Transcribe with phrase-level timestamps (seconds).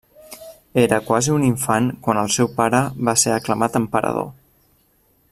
[0.83, 4.27] Era quasi un infant quan el seu pare va ser aclamat emperador.